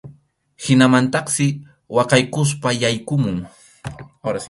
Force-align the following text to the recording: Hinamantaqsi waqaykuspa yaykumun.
Hinamantaqsi 0.63 1.47
waqaykuspa 1.95 2.69
yaykumun. 2.81 3.37